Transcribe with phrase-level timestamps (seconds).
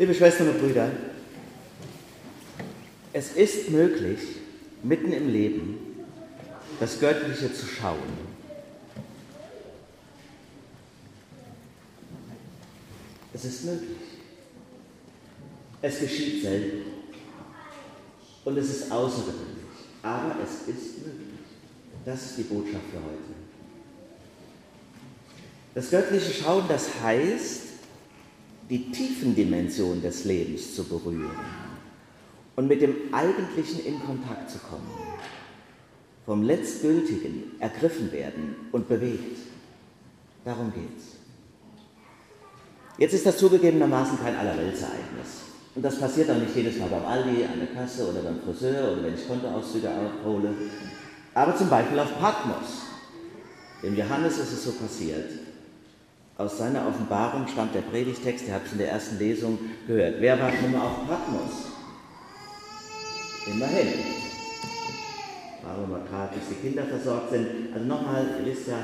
[0.00, 0.90] Liebe Schwestern und Brüder,
[3.12, 4.18] es ist möglich,
[4.82, 5.78] mitten im Leben
[6.80, 7.98] das Göttliche zu schauen.
[13.34, 13.98] Es ist möglich.
[15.82, 16.80] Es geschieht selten.
[18.46, 19.66] Und es ist außergewöhnlich.
[20.02, 21.40] Aber es ist möglich.
[22.06, 23.34] Das ist die Botschaft für heute.
[25.74, 27.69] Das göttliche Schauen, das heißt,
[28.70, 31.30] die tiefen Dimensionen des Lebens zu berühren
[32.54, 34.88] und mit dem Eigentlichen in Kontakt zu kommen,
[36.24, 39.38] vom Letztgültigen ergriffen werden und bewegt.
[40.44, 41.16] Darum geht's.
[42.96, 45.50] Jetzt ist das zugegebenermaßen kein Allerweltsereignis.
[45.74, 48.92] Und das passiert auch nicht jedes Mal beim Aldi, an der Kasse oder beim Friseur
[48.92, 50.52] oder wenn ich Kontoauszüge abhole.
[51.34, 52.82] Aber zum Beispiel auf Patmos.
[53.82, 55.30] Dem Johannes ist es so passiert.
[56.40, 60.14] Aus seiner Offenbarung stammt der Predigtext, ihr habt es in der ersten Lesung gehört.
[60.20, 61.66] Wer war schon mal auf Patmos?
[63.46, 63.88] Immerhin.
[65.62, 67.74] Warum wir gerade, bis die Kinder versorgt sind.
[67.74, 68.78] Also nochmal, ihr wisst ja,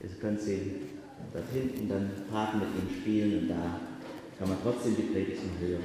[0.00, 0.82] ihr könnt sie
[1.32, 3.80] dort hinten dann Paten mit ihnen spielen und da
[4.38, 5.82] kann man trotzdem die Predigten hören.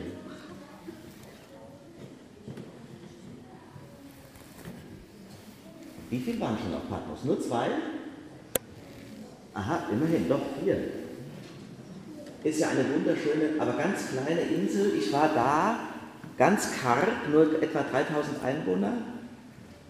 [6.11, 7.23] Wie viele waren schon auf Patmos?
[7.23, 7.67] Nur zwei?
[9.53, 10.77] Aha, immerhin, doch vier.
[12.43, 14.93] Ist ja eine wunderschöne, aber ganz kleine Insel.
[14.97, 15.79] Ich war da,
[16.37, 18.93] ganz karg, nur etwa 3000 Einwohner.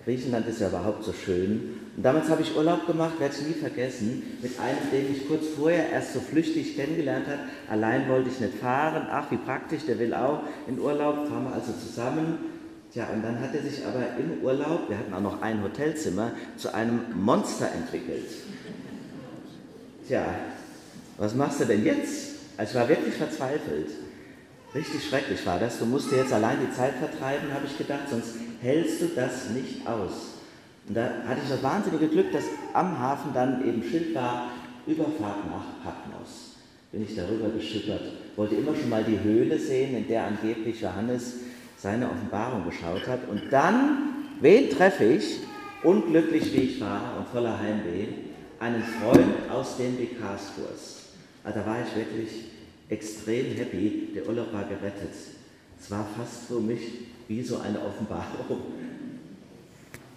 [0.03, 1.80] Griechenland ist ja überhaupt so schön.
[1.95, 5.45] Und damals habe ich Urlaub gemacht, werde ich nie vergessen, mit einem, den ich kurz
[5.56, 7.40] vorher erst so flüchtig kennengelernt habe.
[7.70, 9.08] Allein wollte ich nicht fahren.
[9.12, 11.28] Ach, wie praktisch, der will auch in Urlaub.
[11.28, 12.40] Fahren wir also zusammen.
[12.92, 16.31] Tja, und dann hat er sich aber im Urlaub, wir hatten auch noch ein Hotelzimmer,
[16.58, 18.28] zu einem Monster entwickelt.
[20.12, 20.26] Tja,
[21.17, 22.36] was machst du denn jetzt?
[22.58, 23.92] Also ich war wirklich verzweifelt.
[24.76, 25.80] Richtig schrecklich war das.
[25.80, 29.52] Du musst dir jetzt allein die Zeit vertreiben, habe ich gedacht, sonst hältst du das
[29.52, 30.34] nicht aus.
[30.86, 32.44] Und da hatte ich das wahnsinnige Glück, dass
[32.74, 34.52] am Hafen dann eben Schild war,
[34.85, 36.58] Überfahrt nach Patmos.
[36.91, 38.02] Bin ich darüber geschippert,
[38.35, 41.35] wollte immer schon mal die Höhle sehen, in der angeblich Johannes
[41.78, 43.30] seine Offenbarung geschaut hat.
[43.30, 45.38] Und dann, wen treffe ich,
[45.84, 48.08] unglücklich wie ich war und voller Heimweh,
[48.61, 50.99] einen Freund aus dem Vikarskurs.
[51.44, 52.29] Also da war ich wirklich
[52.89, 55.13] extrem happy, der Urlaub war gerettet.
[55.81, 56.81] Es war fast für mich
[57.27, 58.61] wie so eine Offenbarung.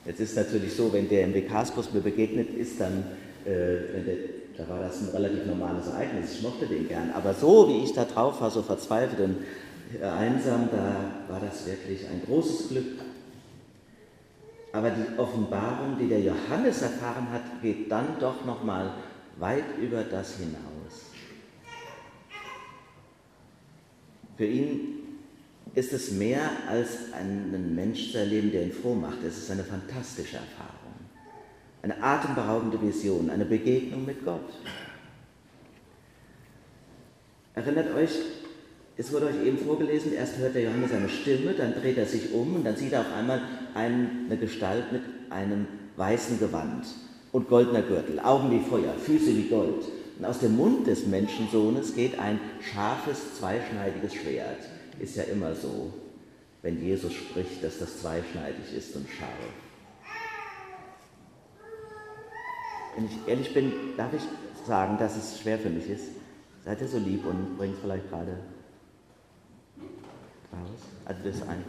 [0.04, 3.04] Jetzt ist natürlich so, wenn der im Vikarskurs mir begegnet ist, dann
[3.46, 4.16] äh, der,
[4.58, 6.34] da war das ein relativ normales Ereignis.
[6.34, 7.12] Ich mochte den gern.
[7.12, 9.36] Aber so wie ich da drauf war, so verzweifelt und
[10.02, 12.98] einsam, da war das wirklich ein großes Glück.
[14.74, 18.90] Aber die Offenbarung, die der Johannes erfahren hat, geht dann doch noch mal
[19.38, 21.12] weit über das hinaus.
[24.36, 24.98] Für ihn
[25.76, 29.22] ist es mehr als einen Mensch zu erleben, der ihn froh macht.
[29.22, 30.94] Es ist eine fantastische Erfahrung,
[31.82, 34.54] eine atemberaubende Vision, eine Begegnung mit Gott.
[37.54, 38.10] Erinnert euch,
[38.96, 42.32] es wurde euch eben vorgelesen, erst hört der Johannes eine Stimme, dann dreht er sich
[42.32, 43.42] um und dann sieht er auf einmal
[43.74, 45.66] eine Gestalt mit einem
[45.96, 46.86] weißen Gewand
[47.32, 49.84] und goldener Gürtel, Augen wie Feuer, Füße wie Gold.
[50.16, 54.60] Und aus dem Mund des Menschensohnes geht ein scharfes, zweischneidiges Schwert.
[55.00, 55.92] Ist ja immer so,
[56.62, 59.28] wenn Jesus spricht, dass das zweischneidig ist und scharf.
[62.94, 64.22] Wenn ich ehrlich bin, darf ich
[64.64, 66.10] sagen, dass es schwer für mich ist.
[66.64, 68.38] Seid ihr so lieb und bringt vielleicht gerade.
[71.04, 71.64] Also das ein.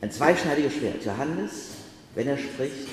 [0.00, 1.04] Ein zweischneidiges Schwert.
[1.04, 1.68] Johannes,
[2.14, 2.88] wenn er spricht,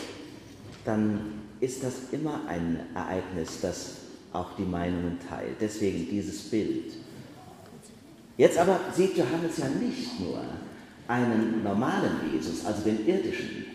[0.86, 3.96] dann ist das immer ein Ereignis, das
[4.32, 5.56] auch die Meinungen teilt.
[5.60, 6.94] Deswegen dieses Bild.
[8.38, 10.42] Jetzt aber sieht Johannes ja nicht nur
[11.08, 13.66] einen normalen Jesus, also den irdischen,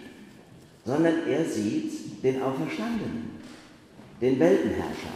[0.87, 3.31] sondern er sieht den Auferstandenen,
[4.21, 5.13] den Weltenherrscher,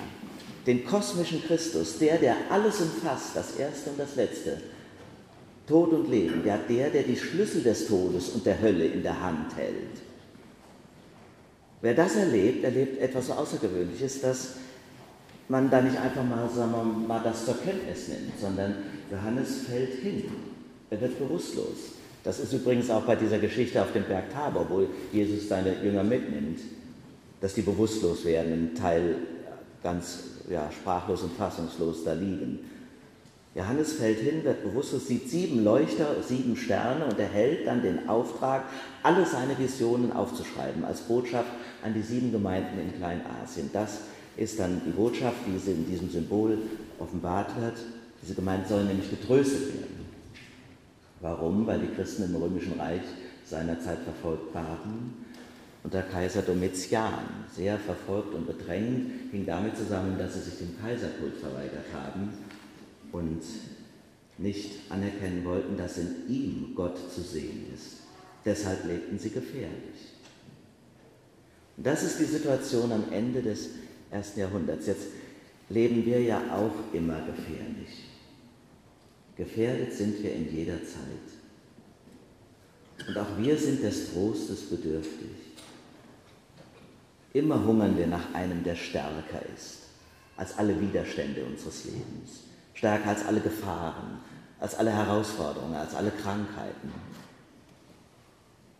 [0.68, 4.58] den kosmischen Christus, der, der alles umfasst, das Erste und das Letzte,
[5.66, 9.18] Tod und Leben, der, der, der die Schlüssel des Todes und der Hölle in der
[9.18, 10.02] Hand hält.
[11.80, 14.56] Wer das erlebt, erlebt etwas so Außergewöhnliches, dass
[15.48, 18.74] man da nicht einfach mal, sagen wir mal, das zur Kenntnis nimmt, sondern
[19.10, 20.24] Johannes fällt hin.
[20.90, 21.94] Er wird bewusstlos.
[22.24, 24.86] Das ist übrigens auch bei dieser Geschichte auf dem Berg Tabor, wo
[25.16, 26.60] Jesus seine Jünger mitnimmt,
[27.40, 29.16] dass die bewusstlos werden, ein Teil
[29.82, 32.60] ganz ja, sprachlos und fassungslos da liegen.
[33.54, 38.64] Johannes fällt hin, wird bewusstlos, sieht sieben Leuchter, sieben Sterne und erhält dann den Auftrag,
[39.02, 41.50] alle seine Visionen aufzuschreiben als Botschaft
[41.82, 43.70] an die sieben Gemeinden in Kleinasien.
[43.72, 44.00] Das
[44.36, 46.58] ist dann die Botschaft, die in diesem Symbol
[46.98, 47.78] offenbart wird.
[48.22, 50.06] Diese Gemeinde soll nämlich getröstet werden.
[51.20, 51.66] Warum?
[51.66, 53.02] Weil die Christen im Römischen Reich
[53.44, 55.26] seinerzeit verfolgt waren.
[55.84, 61.36] Unter Kaiser Domitian, sehr verfolgt und bedrängt, hing damit zusammen, dass sie sich dem Kaiserkult
[61.36, 62.30] verweigert haben
[63.12, 63.42] und
[64.38, 67.98] nicht anerkennen wollten, dass in ihm Gott zu sehen ist.
[68.44, 70.14] Deshalb lebten sie gefährlich.
[71.76, 73.70] Und das ist die Situation am Ende des
[74.10, 74.86] ersten Jahrhunderts.
[74.86, 75.06] Jetzt
[75.68, 78.04] leben wir ja auch immer gefährlich.
[79.36, 81.38] Gefährdet sind wir in jeder Zeit.
[83.06, 85.30] Und auch wir sind des Trostes bedürftig.
[87.38, 89.82] Immer hungern wir nach einem, der stärker ist
[90.36, 92.42] als alle Widerstände unseres Lebens,
[92.74, 94.18] stärker als alle Gefahren,
[94.58, 96.92] als alle Herausforderungen, als alle Krankheiten.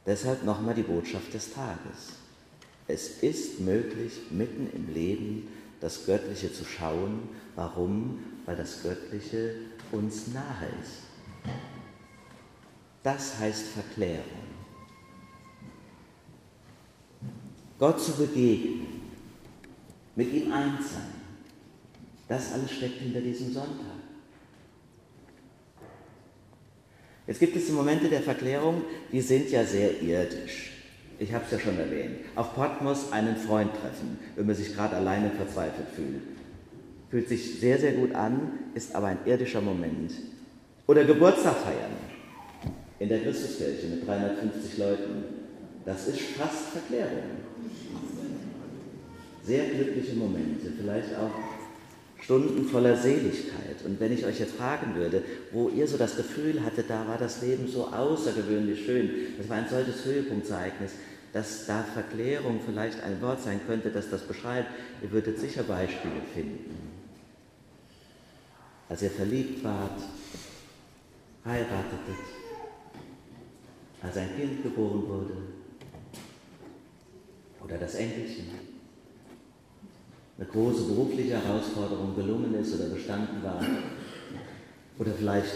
[0.05, 2.15] Deshalb nochmal die Botschaft des Tages.
[2.89, 5.47] Es ist möglich, mitten im Leben
[5.81, 7.29] das Göttliche zu schauen.
[7.55, 8.25] Warum?
[8.45, 9.55] Weil das Göttliche
[9.93, 11.03] uns nahe ist.
[13.05, 14.58] Das heißt Verklärung.
[17.79, 18.87] Gott zu begegnen,
[20.17, 21.15] mit ihm eins sein,
[22.29, 23.99] das alles steckt hinter diesem Sonntag.
[27.27, 28.83] Jetzt gibt es Momente der Verklärung,
[29.13, 30.73] die sind ja sehr irdisch.
[31.19, 32.21] Ich habe es ja schon erwähnt.
[32.35, 36.23] Auf Patmos einen Freund treffen, wenn man sich gerade alleine verzweifelt fühlt.
[37.11, 40.13] Fühlt sich sehr, sehr gut an, ist aber ein irdischer Moment.
[40.87, 41.93] Oder Geburtstag feiern
[42.99, 45.25] in der Christuskirche mit 350 Leuten.
[45.85, 47.23] Das ist fast Verklärung.
[49.45, 51.31] Sehr glückliche Momente, vielleicht auch
[52.21, 53.83] Stunden voller Seligkeit.
[53.87, 55.23] Und wenn ich euch jetzt fragen würde,
[55.53, 59.57] wo ihr so das Gefühl hattet, da war das Leben so außergewöhnlich schön, das war
[59.57, 60.93] ein solches Höhepunktsereignis,
[61.33, 64.69] dass da Verklärung vielleicht ein Wort sein könnte, das das beschreibt,
[65.03, 66.77] ihr würdet sicher Beispiele finden.
[68.89, 70.01] Als ihr verliebt wart,
[71.45, 72.25] heiratetet,
[74.03, 75.35] als ein Kind geboren wurde
[77.65, 78.47] oder das Enkelchen
[80.39, 83.61] eine große berufliche Herausforderung gelungen ist oder bestanden war.
[84.99, 85.53] Oder vielleicht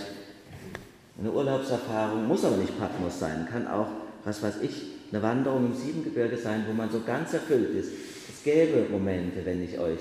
[1.18, 3.88] eine Urlaubserfahrung, muss aber nicht Patmos sein, kann auch,
[4.24, 7.92] was weiß ich, eine Wanderung im Siebengebirge sein, wo man so ganz erfüllt ist.
[8.28, 10.00] Es gäbe Momente, wenn ich euch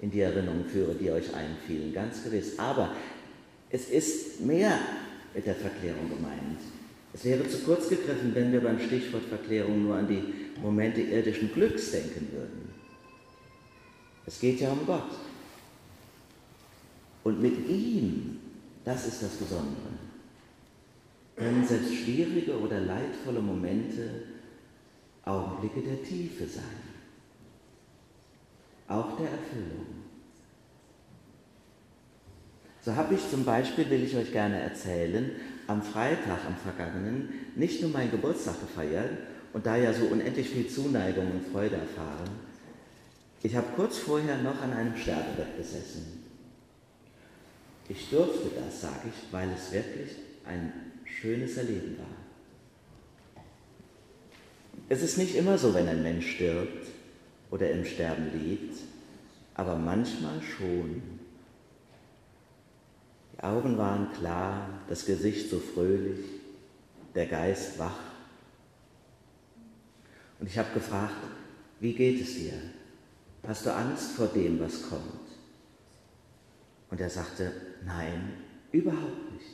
[0.00, 2.58] in die Erinnerung führe, die euch einfielen, ganz gewiss.
[2.58, 2.90] Aber
[3.70, 4.78] es ist mehr
[5.34, 6.60] mit der Verklärung gemeint.
[7.12, 10.22] Es wäre zu kurz gegriffen, wenn wir beim Stichwort Verklärung nur an die
[10.60, 12.70] Momente irdischen Glücks denken würden.
[14.26, 15.10] Es geht ja um Gott.
[17.24, 18.38] Und mit ihm,
[18.84, 19.90] das ist das Besondere,
[21.36, 24.22] können selbst schwierige oder leidvolle Momente
[25.24, 26.64] Augenblicke der Tiefe sein,
[28.88, 29.86] auch der Erfüllung.
[32.82, 35.30] So habe ich zum Beispiel, will ich euch gerne erzählen,
[35.70, 39.10] am Freitag, am vergangenen, nicht nur meinen Geburtstag gefeiert
[39.52, 42.30] und da ja so unendlich viel Zuneigung und Freude erfahren,
[43.44, 46.24] ich habe kurz vorher noch an einem Sterbebett gesessen.
[47.88, 50.10] Ich durfte das, sage ich, weil es wirklich
[50.44, 50.72] ein
[51.04, 52.16] schönes Erleben war.
[54.88, 56.88] Es ist nicht immer so, wenn ein Mensch stirbt
[57.52, 58.76] oder im Sterben liegt,
[59.54, 61.19] aber manchmal schon.
[63.42, 66.20] Augen waren klar, das Gesicht so fröhlich,
[67.14, 67.98] der Geist wach.
[70.38, 71.14] Und ich habe gefragt,
[71.80, 72.54] wie geht es dir?
[73.46, 75.02] Hast du Angst vor dem, was kommt?
[76.90, 77.52] Und er sagte,
[77.84, 78.34] nein,
[78.72, 79.46] überhaupt nicht.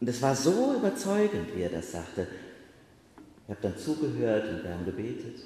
[0.00, 2.26] Und es war so überzeugend, wie er das sagte.
[3.44, 5.40] Ich habe dann zugehört und wir haben gebetet.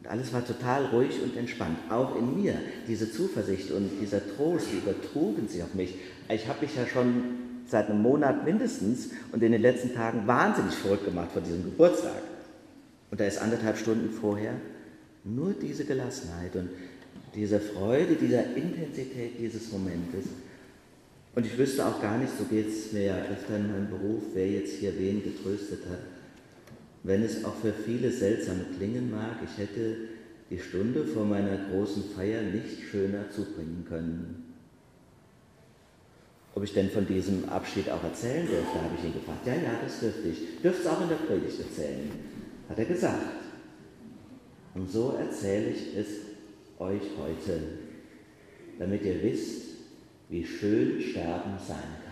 [0.00, 1.78] Und alles war total ruhig und entspannt.
[1.90, 2.54] Auch in mir,
[2.86, 5.94] diese Zuversicht und dieser Trost, die übertrugen sich auf mich.
[6.28, 7.22] Ich habe mich ja schon
[7.66, 12.22] seit einem Monat mindestens und in den letzten Tagen wahnsinnig verrückt gemacht vor diesem Geburtstag.
[13.10, 14.54] Und da ist anderthalb Stunden vorher
[15.24, 16.70] nur diese Gelassenheit und
[17.34, 20.26] diese Freude, dieser Intensität dieses Momentes.
[21.34, 24.22] Und ich wüsste auch gar nicht, so geht es mir ja öfter in meinem Beruf,
[24.34, 26.00] wer jetzt hier wen getröstet hat.
[27.08, 29.96] Wenn es auch für viele seltsam klingen mag, ich hätte
[30.50, 34.52] die Stunde vor meiner großen Feier nicht schöner zubringen können.
[36.54, 39.46] Ob ich denn von diesem Abschied auch erzählen dürfte, habe ich ihn gefragt.
[39.46, 40.60] Ja, ja, das dürfte ich.
[40.62, 42.10] Dürfte es auch in der Predigt erzählen
[42.68, 43.44] hat er gesagt.
[44.74, 46.08] Und so erzähle ich es
[46.78, 47.60] euch heute,
[48.78, 49.62] damit ihr wisst,
[50.28, 52.07] wie schön Sterben sein kann.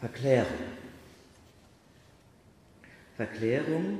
[0.00, 0.46] Verklärung.
[3.16, 3.98] Verklärung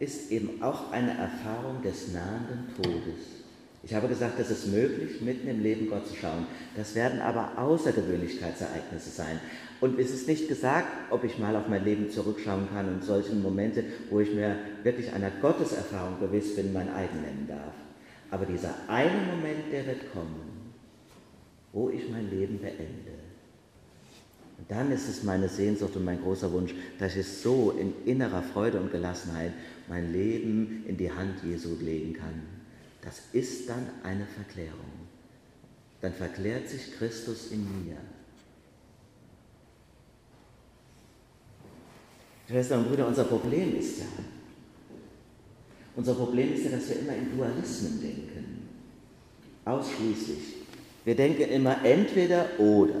[0.00, 3.44] ist eben auch eine Erfahrung des nahenden Todes.
[3.84, 6.46] Ich habe gesagt, es ist möglich, mitten im Leben Gott zu schauen.
[6.74, 9.38] Das werden aber Außergewöhnlichkeitsereignisse sein.
[9.80, 13.34] Und es ist nicht gesagt, ob ich mal auf mein Leben zurückschauen kann und solche
[13.34, 17.74] Momente, wo ich mir wirklich einer Gotteserfahrung gewiss bin, mein eigen nennen darf.
[18.30, 20.72] Aber dieser eine Moment, der wird kommen,
[21.72, 23.23] wo ich mein Leben beende.
[24.58, 28.42] Und dann ist es meine Sehnsucht und mein großer Wunsch, dass ich so in innerer
[28.42, 29.52] Freude und Gelassenheit
[29.88, 32.54] mein Leben in die Hand Jesu legen kann
[33.04, 35.04] das ist dann eine Verklärung.
[36.00, 37.96] Dann verklärt sich Christus in mir.
[42.48, 44.06] Schwestern und Brüder, unser Problem ist ja,
[45.96, 48.68] unser Problem ist ja, dass wir immer in Dualismen denken.
[49.64, 50.54] Ausschließlich.
[51.04, 53.00] Wir denken immer entweder oder.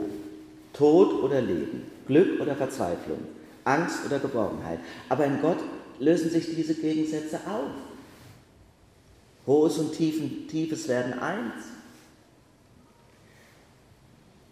[0.74, 1.82] Tod oder Leben.
[2.06, 3.18] Glück oder Verzweiflung.
[3.64, 4.80] Angst oder Geborgenheit.
[5.08, 5.58] Aber in Gott
[5.98, 7.70] lösen sich diese Gegensätze auf.
[9.46, 11.64] Hohes und Tiefen, Tiefes werden eins.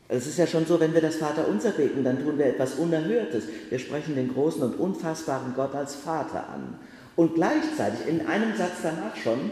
[0.08, 3.44] Es ist ja schon so, wenn wir das Vaterunser beten, dann tun wir etwas Unerhörtes.
[3.70, 6.74] Wir sprechen den großen und unfassbaren Gott als Vater an.
[7.16, 9.50] Und gleichzeitig, in einem Satz danach schon,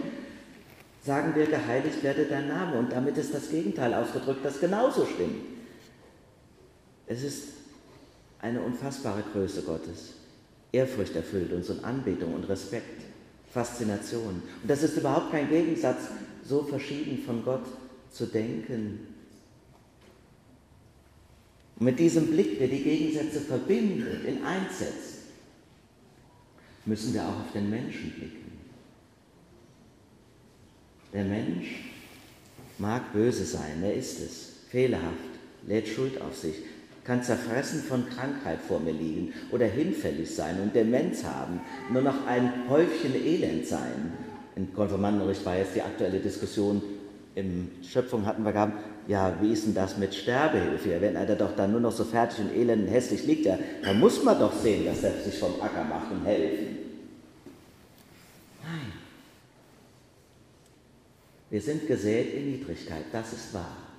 [1.05, 2.79] sagen wir, geheiligt werde dein Name.
[2.79, 5.60] Und damit ist das Gegenteil ausgedrückt, das genauso stimmt.
[7.11, 7.49] Es ist
[8.39, 10.11] eine unfassbare Größe Gottes.
[10.71, 13.03] Ehrfurcht erfüllt uns und Anbetung und Respekt.
[13.53, 14.41] Faszination.
[14.63, 16.03] Und das ist überhaupt kein Gegensatz,
[16.45, 17.65] so verschieden von Gott
[18.13, 19.09] zu denken.
[21.77, 25.17] Und mit diesem Blick, der die Gegensätze verbindet, in eins setzt,
[26.87, 28.53] müssen wir auch auf den Menschen blicken.
[31.13, 31.91] Der Mensch
[32.79, 35.17] mag böse sein, er ist es, fehlerhaft,
[35.67, 36.55] lädt Schuld auf sich,
[37.05, 41.61] kann zerfressen von Krankheit vor mir liegen oder hinfällig sein und Demenz haben,
[41.93, 44.13] nur noch ein Häufchen Elend sein.
[44.57, 46.83] Im Konfirmandenunterricht war jetzt die aktuelle Diskussion,
[47.35, 51.01] im Schöpfung hatten wir gehabt, ja, wie ist denn das mit Sterbehilfe?
[51.01, 53.99] Wenn einer doch dann nur noch so fertig und elend und hässlich liegt, ja, dann
[53.99, 56.77] muss man doch sehen, dass er sich vom Acker macht und helfen.
[58.63, 58.93] Nein.
[61.49, 63.90] Wir sind gesät in Niedrigkeit, das ist wahr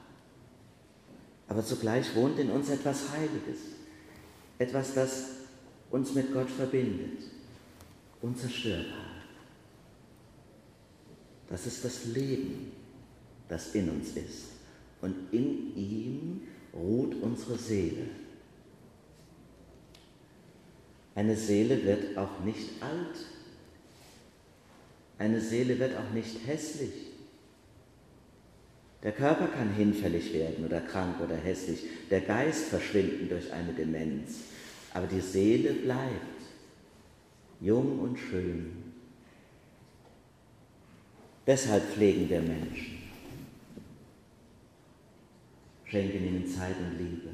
[1.51, 3.59] aber zugleich wohnt in uns etwas Heiliges,
[4.57, 5.25] etwas, das
[5.89, 7.23] uns mit Gott verbindet,
[8.21, 9.05] unzerstörbar.
[11.49, 12.71] Das ist das Leben,
[13.49, 14.45] das in uns ist.
[15.01, 16.41] Und in ihm
[16.73, 18.07] ruht unsere Seele.
[21.15, 23.25] Eine Seele wird auch nicht alt.
[25.17, 27.10] Eine Seele wird auch nicht hässlich.
[29.03, 34.41] Der Körper kann hinfällig werden oder krank oder hässlich, der Geist verschwinden durch eine Demenz,
[34.93, 36.41] aber die Seele bleibt
[37.59, 38.71] jung und schön.
[41.47, 42.99] Deshalb pflegen wir Menschen,
[45.85, 47.29] schenken ihnen Zeit und Liebe,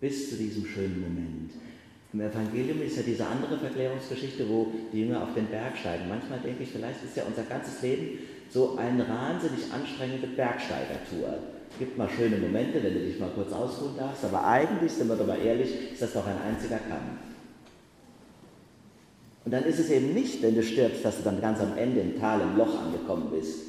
[0.00, 1.52] bis zu diesem schönen Moment.
[2.12, 6.08] Im Evangelium ist ja diese andere Verklärungsgeschichte, wo die Jünger auf den Berg steigen.
[6.08, 8.18] Manchmal denke ich, vielleicht ist ja unser ganzes Leben
[8.50, 11.38] so eine wahnsinnig anstrengende Bergsteigertour.
[11.78, 15.16] Gibt mal schöne Momente, wenn du dich mal kurz ausruhen darfst, aber eigentlich, sind wir
[15.16, 17.20] doch mal ehrlich, ist das doch ein einziger Kampf.
[19.44, 22.00] Und dann ist es eben nicht, wenn du stirbst, dass du dann ganz am Ende
[22.00, 23.60] im Tal im Loch angekommen bist,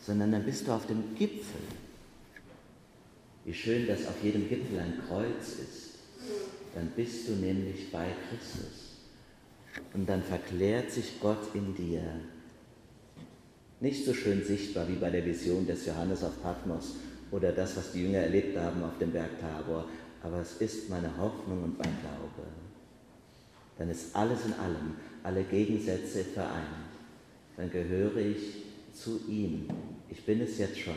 [0.00, 1.60] sondern dann bist du auf dem Gipfel.
[3.44, 5.98] Wie schön, dass auf jedem Gipfel ein Kreuz ist.
[6.74, 8.92] Dann bist du nämlich bei Christus.
[9.94, 12.02] Und dann verklärt sich Gott in dir
[13.82, 16.94] nicht so schön sichtbar wie bei der Vision des Johannes auf Patmos
[17.32, 19.86] oder das, was die Jünger erlebt haben auf dem Berg Tabor,
[20.22, 22.48] aber es ist meine Hoffnung und mein Glaube.
[23.76, 26.92] Dann ist alles in allem, alle Gegensätze vereint.
[27.56, 28.62] Dann gehöre ich
[28.94, 29.66] zu ihm.
[30.08, 30.94] Ich bin es jetzt schon,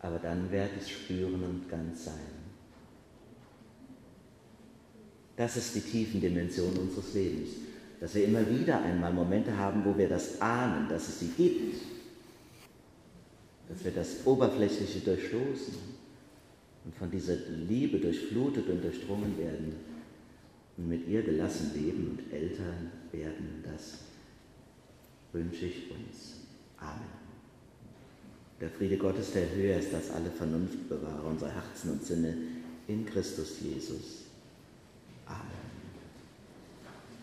[0.00, 2.40] aber dann werde ich es spüren und ganz sein.
[5.36, 7.50] Das ist die tiefen Dimension unseres Lebens,
[8.00, 11.99] dass wir immer wieder einmal Momente haben, wo wir das ahnen, dass es sie gibt
[13.70, 15.74] dass wir das Oberflächliche durchstoßen
[16.84, 17.36] und von dieser
[17.68, 19.76] Liebe durchflutet und durchdrungen werden
[20.76, 23.64] und mit ihr gelassen leben und Eltern werden.
[23.64, 23.98] Das
[25.32, 26.40] wünsche ich uns.
[26.78, 27.20] Amen.
[28.60, 32.36] Der Friede Gottes, der höher ist als alle Vernunft, bewahre unsere Herzen und Sinne
[32.88, 34.24] in Christus Jesus.
[35.26, 35.59] Amen.